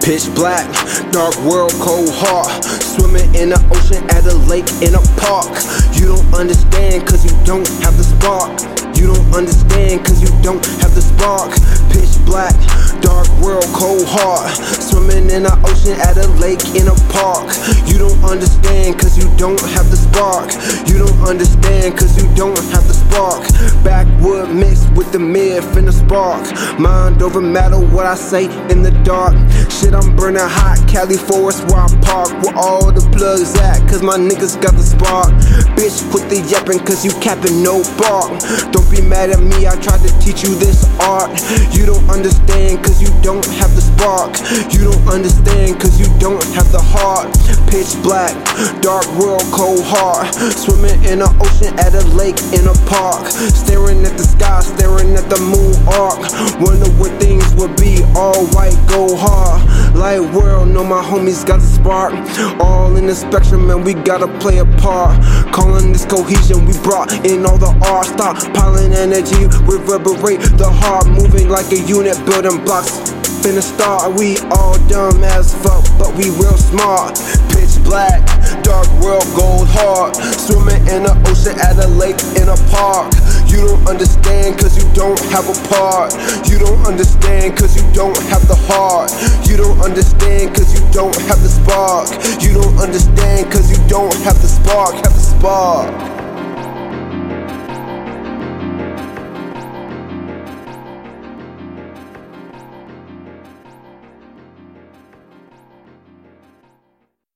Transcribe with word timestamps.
Pitch 0.00 0.32
black, 0.34 0.64
dark 1.12 1.36
world, 1.44 1.72
cold 1.76 2.08
heart. 2.08 2.64
Swimming 2.64 3.28
in 3.36 3.52
the 3.52 3.60
ocean, 3.68 4.00
at 4.08 4.24
a 4.24 4.34
lake, 4.48 4.64
in 4.80 4.96
a 4.96 5.02
park. 5.20 5.52
You 5.92 6.16
don't 6.16 6.32
understand, 6.32 7.06
cause 7.06 7.20
you 7.20 7.36
don't 7.44 7.68
have 7.84 8.00
the 8.00 8.04
spark. 8.08 8.48
You 8.96 9.12
don't 9.12 9.28
understand, 9.36 10.04
cause 10.04 10.20
you 10.24 10.32
don't 10.40 10.64
have 10.80 10.96
the 10.96 11.04
spark. 11.04 11.52
Pitch 11.92 12.16
black, 12.24 12.56
dark 13.04 13.28
world, 13.44 13.68
cold 13.76 14.08
heart. 14.08 14.48
Swimming 15.00 15.30
in 15.30 15.44
the 15.44 15.56
ocean, 15.64 15.96
at 15.96 16.18
a 16.18 16.28
lake, 16.36 16.60
in 16.76 16.84
a 16.84 16.94
park. 17.08 17.48
You 17.88 17.96
don't 17.96 18.22
understand, 18.22 19.00
cause 19.00 19.16
you 19.16 19.24
don't 19.38 19.60
have 19.72 19.90
the 19.90 19.96
spark. 19.96 20.52
You 20.86 20.98
don't 20.98 21.26
understand, 21.26 21.96
cause 21.96 22.20
you 22.20 22.28
don't 22.34 22.58
have 22.68 22.86
the 22.86 22.92
spark. 22.92 23.48
Backwood 23.82 24.50
mixed 24.54 24.92
with 24.92 25.10
the 25.10 25.18
myth 25.18 25.74
and 25.76 25.88
the 25.88 25.92
spark. 25.92 26.44
Mind 26.78 27.22
over 27.22 27.40
matter, 27.40 27.80
what 27.80 28.04
I 28.04 28.14
say 28.14 28.44
in 28.68 28.82
the 28.82 28.90
dark. 29.02 29.32
Shit, 29.72 29.94
I'm 29.94 30.14
burning 30.16 30.44
hot. 30.44 30.84
Cali 30.86 31.16
Forest 31.16 31.64
where 31.72 31.80
I 31.80 31.88
park. 32.04 32.28
Where 32.44 32.54
all 32.54 32.92
the 32.92 33.00
at, 33.22 33.84
cause 33.84 34.02
my 34.02 34.16
niggas 34.16 34.56
got 34.62 34.72
the 34.72 34.82
spark. 34.82 35.28
Bitch, 35.76 36.00
quit 36.08 36.24
the 36.32 36.40
yapping, 36.48 36.80
cause 36.80 37.04
you 37.04 37.12
capping 37.20 37.62
no 37.62 37.84
bark. 38.00 38.32
Don't 38.72 38.88
be 38.88 39.04
mad 39.04 39.28
at 39.28 39.40
me, 39.44 39.68
I 39.68 39.76
tried 39.76 40.00
to 40.08 40.12
teach 40.24 40.40
you 40.40 40.56
this 40.56 40.88
art. 41.04 41.28
You 41.76 41.84
don't 41.84 42.08
understand, 42.08 42.80
cause 42.80 42.96
you 42.96 43.12
don't 43.20 43.44
have 43.60 43.76
the 43.76 43.84
spark. 43.84 44.40
You 44.72 44.88
don't 44.88 45.04
understand, 45.04 45.76
cause 45.80 46.00
you 46.00 46.08
don't 46.16 46.40
have 46.56 46.72
the 46.72 46.80
heart. 46.80 47.28
Pitch 47.68 47.92
black, 48.00 48.32
dark 48.80 49.04
world, 49.20 49.44
cold 49.52 49.84
heart. 49.84 50.32
Swimming 50.56 50.96
in 51.04 51.20
the 51.20 51.28
ocean, 51.44 51.76
at 51.76 51.92
a 51.92 52.04
lake, 52.16 52.40
in 52.56 52.64
a 52.64 52.76
park. 52.88 53.28
Staring 53.28 54.00
at 54.08 54.16
the 54.16 54.24
sky, 54.24 54.64
staring 54.64 55.12
at 55.12 55.28
the 55.28 55.40
moon 55.44 55.76
arc. 55.92 56.24
Wonder 56.56 56.88
what 56.96 57.12
things 57.20 57.44
would 57.60 57.76
be. 57.76 58.00
All 58.16 58.48
white, 58.56 58.80
go 58.88 59.12
hard. 59.12 59.29
My 60.90 61.00
homies 61.00 61.46
got 61.46 61.60
the 61.60 61.70
spark. 61.70 62.10
All 62.58 62.96
in 62.96 63.06
the 63.06 63.14
spectrum, 63.14 63.70
and 63.70 63.84
we 63.84 63.94
gotta 63.94 64.26
play 64.40 64.58
a 64.58 64.66
part. 64.82 65.22
Calling 65.54 65.92
this 65.92 66.04
cohesion, 66.04 66.66
we 66.66 66.74
brought 66.82 67.12
in 67.24 67.46
all 67.46 67.58
the 67.58 67.70
art. 67.86 68.06
Stop 68.06 68.42
piling 68.54 68.92
energy, 68.92 69.46
reverberate 69.70 70.42
the 70.58 70.66
heart, 70.66 71.06
moving 71.06 71.48
like 71.48 71.70
a 71.70 71.78
unit, 71.86 72.18
building 72.26 72.58
blocks. 72.64 72.98
Finna 73.38 73.62
start, 73.62 74.18
we 74.18 74.36
all 74.50 74.74
dumb 74.90 75.22
as 75.22 75.54
fuck, 75.62 75.86
but 75.94 76.10
we 76.18 76.26
real 76.42 76.58
smart. 76.58 77.14
Pitch 77.54 77.78
black, 77.86 78.26
dark 78.66 78.90
world, 78.98 79.22
gold 79.38 79.70
heart. 79.70 80.18
Swimming 80.18 80.82
in 80.90 81.06
the 81.06 81.14
ocean, 81.30 81.54
at 81.62 81.78
a 81.78 81.86
lake, 81.86 82.18
in 82.34 82.50
a 82.50 82.58
park. 82.74 83.14
You 83.46 83.66
don't 83.66 83.86
understand 83.88 84.58
cause 84.58 84.78
you 84.78 84.86
don't 84.94 85.18
have 85.34 85.46
a 85.50 85.56
part. 85.66 86.14
You 86.50 86.58
don't 86.58 86.86
understand 86.86 87.58
cause 87.58 87.74
you 87.74 87.82
don't 87.94 88.18
have 88.30 88.46
the 88.46 88.54
heart. 88.70 89.10
Understand 89.82 90.54
cause 90.54 90.74
you 90.74 90.86
don't 90.92 91.16
have 91.22 91.42
the 91.42 91.48
spark. 91.48 92.10
You 92.42 92.52
don't 92.52 92.78
understand 92.78 93.50
cause 93.50 93.70
you 93.70 93.78
don't 93.88 94.14
have 94.22 94.40
the 94.42 94.48
spark, 94.48 94.94
have 94.94 95.14
the 95.14 95.20
spark. 95.20 96.19